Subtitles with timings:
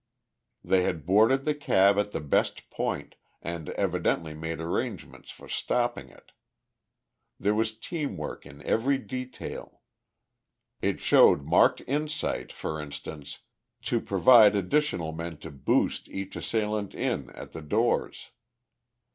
[0.63, 6.09] They had boarded the cab at the best point, and evidently made arrangements for stopping
[6.09, 6.31] it.
[7.39, 9.83] There was team work in every detail.
[10.81, 13.41] It showed marked insight, for instance,
[13.83, 18.31] to provide additional men to boost each assailant in at the doors.